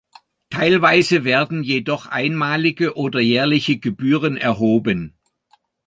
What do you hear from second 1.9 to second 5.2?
einmalige oder jährliche Gebühren erhoben.